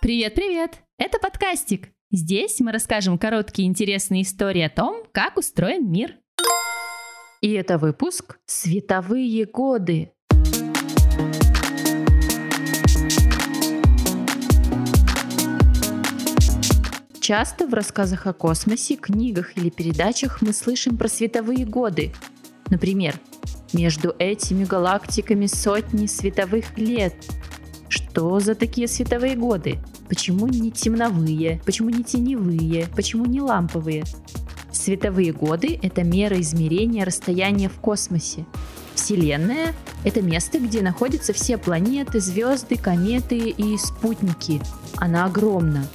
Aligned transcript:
Привет-привет! 0.00 0.78
Это 0.96 1.18
подкастик. 1.18 1.88
Здесь 2.12 2.60
мы 2.60 2.70
расскажем 2.70 3.18
короткие 3.18 3.66
интересные 3.66 4.22
истории 4.22 4.62
о 4.62 4.70
том, 4.70 5.02
как 5.10 5.36
устроен 5.36 5.90
мир. 5.90 6.14
И 7.40 7.50
это 7.50 7.78
выпуск 7.78 8.38
«Световые 8.46 9.44
годы». 9.44 10.12
Часто 17.20 17.66
в 17.66 17.74
рассказах 17.74 18.28
о 18.28 18.32
космосе, 18.32 18.94
книгах 18.94 19.56
или 19.56 19.68
передачах 19.68 20.42
мы 20.42 20.52
слышим 20.52 20.96
про 20.96 21.08
световые 21.08 21.66
годы. 21.66 22.12
Например, 22.70 23.18
между 23.72 24.14
этими 24.20 24.64
галактиками 24.64 25.46
сотни 25.46 26.06
световых 26.06 26.78
лет. 26.78 27.14
Что 28.18 28.40
за 28.40 28.56
такие 28.56 28.88
световые 28.88 29.36
годы? 29.36 29.78
Почему 30.08 30.48
не 30.48 30.72
темновые? 30.72 31.62
Почему 31.64 31.88
не 31.88 32.02
теневые? 32.02 32.88
Почему 32.96 33.26
не 33.26 33.40
ламповые? 33.40 34.02
Световые 34.72 35.32
годы— 35.32 35.78
это 35.82 36.02
мера 36.02 36.40
измерения 36.40 37.04
расстояния 37.04 37.68
в 37.68 37.78
космосе. 37.78 38.44
Вселенная— 38.96 39.72
это 40.04 40.20
место, 40.20 40.58
где 40.58 40.82
находятся 40.82 41.32
все 41.32 41.58
планеты, 41.58 42.18
звезды, 42.18 42.74
кометы 42.74 43.38
и 43.50 43.78
спутники. 43.78 44.60
Она 44.96 45.24
огромна. 45.24 45.86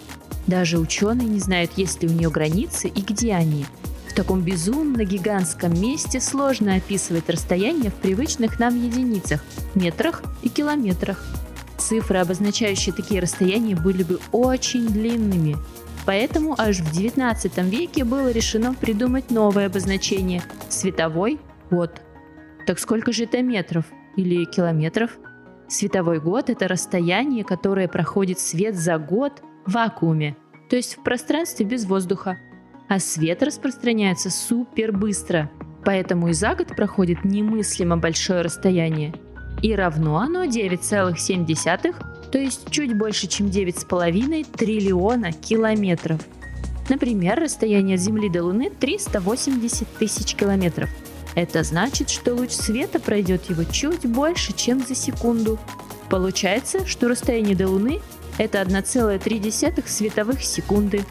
Даже 0.48 0.80
ученые 0.80 1.28
не 1.28 1.40
знают, 1.40 1.72
есть 1.76 2.02
ли 2.04 2.08
у 2.08 2.12
нее 2.14 2.30
границы 2.30 2.88
и 2.88 3.02
где 3.02 3.34
они. 3.34 3.66
В 4.08 4.14
таком 4.14 4.44
безумно 4.44 5.04
гигантском 5.04 5.74
месте 5.74 6.22
сложно 6.22 6.76
описывать 6.76 7.30
расстояние 7.30 7.92
в 7.92 7.96
привычных 7.96 8.62
нам 8.62 8.82
единицах– 8.82 9.44
метрах 9.76 10.24
и 10.42 10.48
километрах. 10.48 11.22
Цифры, 11.84 12.20
обозначающие 12.20 12.96
такие 12.96 13.20
расстояния, 13.20 13.76
были 13.76 14.04
бы 14.04 14.20
очень 14.32 14.88
длинными. 14.88 15.58
Поэтому 16.06 16.56
аж 16.58 16.80
в 16.80 16.92
19 16.94 17.58
веке 17.58 18.06
было 18.06 18.32
решено 18.32 18.74
придумать 18.74 19.32
новое 19.32 19.66
обозначение– 19.66 20.42
световой 20.70 21.42
год. 21.70 22.02
Так 22.66 22.80
сколько 22.80 23.12
же 23.12 23.26
это 23.26 23.42
метров 23.42 23.84
или 24.16 24.46
километров? 24.46 25.12
Световой 25.68 26.22
год– 26.22 26.50
это 26.52 26.70
расстояние, 26.70 27.44
которое 27.44 27.90
проходит 27.90 28.40
свет 28.40 28.76
за 28.76 28.98
год 28.98 29.42
в 29.66 29.74
вакууме, 29.74 30.38
то 30.70 30.78
есть 30.78 30.96
в 30.96 31.04
пространстве 31.04 31.66
без 31.66 31.86
воздуха. 31.86 32.38
А 32.88 33.00
свет 33.00 33.44
распространяется 33.44 34.30
супер 34.30 34.94
быстро, 34.94 35.52
поэтому 35.84 36.30
и 36.30 36.34
за 36.34 36.56
год 36.56 36.70
проходит 36.78 37.26
немыслимо 37.26 37.98
большое 37.98 38.42
расстояние. 38.42 39.14
И 39.64 39.74
равно 39.76 40.18
оно 40.18 40.44
9,7, 40.44 41.96
то 42.30 42.38
есть 42.38 42.70
чуть 42.70 42.96
больше, 42.96 43.28
чем 43.28 43.48
9,5 43.48 44.46
триллиона 44.58 45.32
километров. 45.32 46.20
Например, 46.90 47.40
расстояние 47.40 47.96
от 47.96 48.02
Земли 48.02 48.30
до 48.30 48.44
Луны 48.44 48.70
380 48.70 49.88
тысяч 49.98 50.36
километров. 50.36 50.90
Это 51.34 51.64
значит, 51.64 52.10
что 52.10 52.36
луч 52.36 52.52
света 52.52 53.00
пройдет 53.00 53.50
его 53.50 53.64
чуть 53.64 54.06
больше, 54.06 54.54
чем 54.54 54.86
за 54.86 54.96
секунду. 54.96 55.58
Получается, 56.10 56.86
что 56.86 57.08
расстояние 57.08 57.56
до 57.56 57.70
Луны 57.70 58.02
это 58.38 58.62
1,3 58.62 59.88
световых 59.88 60.44
секунды. 60.44 61.06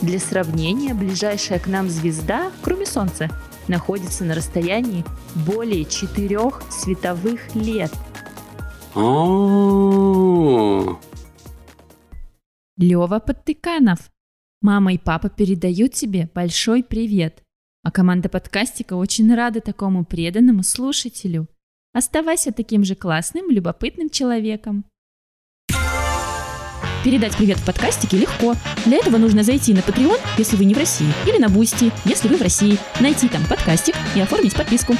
Для 0.00 0.20
сравнения, 0.20 0.94
ближайшая 0.94 1.58
к 1.58 1.66
нам 1.66 1.88
звезда, 1.88 2.52
кроме 2.62 2.86
Солнца, 2.86 3.28
находится 3.68 4.24
на 4.24 4.34
расстоянии 4.34 5.04
более 5.46 5.84
4 5.84 6.38
световых 6.70 7.54
лет. 7.54 7.92
Лева 12.76 13.18
Подтыканов. 13.18 14.10
Мама 14.60 14.94
и 14.94 14.98
папа 14.98 15.28
передают 15.28 15.92
тебе 15.92 16.28
большой 16.34 16.82
привет. 16.82 17.42
А 17.82 17.90
команда 17.90 18.28
подкастика 18.28 18.94
очень 18.94 19.32
рада 19.34 19.60
такому 19.60 20.04
преданному 20.04 20.62
слушателю. 20.62 21.48
Оставайся 21.92 22.52
таким 22.52 22.84
же 22.84 22.94
классным, 22.94 23.50
любопытным 23.50 24.10
человеком. 24.10 24.84
Передать 27.08 27.34
привет 27.38 27.56
в 27.56 27.64
подкастике 27.64 28.18
легко. 28.18 28.54
Для 28.84 28.98
этого 28.98 29.16
нужно 29.16 29.42
зайти 29.42 29.72
на 29.72 29.78
Patreon, 29.78 30.20
если 30.36 30.56
вы 30.56 30.66
не 30.66 30.74
в 30.74 30.78
России, 30.78 31.10
или 31.24 31.38
на 31.38 31.48
Boosty, 31.48 31.90
если 32.04 32.28
вы 32.28 32.36
в 32.36 32.42
России, 32.42 32.76
найти 33.00 33.28
там 33.28 33.42
подкастик 33.46 33.94
и 34.14 34.20
оформить 34.20 34.54
подписку. 34.54 34.94